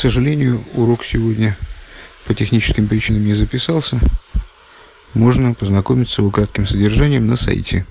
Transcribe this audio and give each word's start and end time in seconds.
сожалению, 0.00 0.64
урок 0.74 1.04
сегодня 1.04 1.56
по 2.26 2.34
техническим 2.34 2.88
причинам 2.88 3.24
не 3.24 3.34
записался. 3.34 4.00
Можно 5.12 5.52
познакомиться 5.52 6.14
с 6.14 6.18
его 6.18 6.30
кратким 6.30 6.66
содержанием 6.66 7.26
на 7.26 7.36
сайте. 7.36 7.86